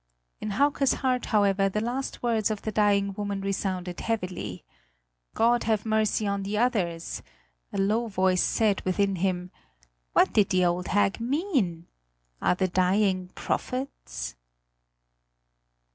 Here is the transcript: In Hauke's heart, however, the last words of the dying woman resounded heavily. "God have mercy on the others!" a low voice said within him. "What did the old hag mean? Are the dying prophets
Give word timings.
In 0.39 0.53
Hauke's 0.53 0.93
heart, 1.05 1.27
however, 1.27 1.69
the 1.69 1.79
last 1.79 2.23
words 2.23 2.49
of 2.49 2.63
the 2.63 2.71
dying 2.71 3.13
woman 3.13 3.39
resounded 3.41 3.99
heavily. 3.99 4.63
"God 5.35 5.65
have 5.65 5.85
mercy 5.85 6.25
on 6.25 6.41
the 6.41 6.57
others!" 6.57 7.21
a 7.71 7.77
low 7.77 8.07
voice 8.07 8.41
said 8.41 8.81
within 8.83 9.17
him. 9.17 9.51
"What 10.13 10.33
did 10.33 10.49
the 10.49 10.65
old 10.65 10.87
hag 10.87 11.19
mean? 11.19 11.85
Are 12.41 12.55
the 12.55 12.67
dying 12.67 13.27
prophets 13.35 14.35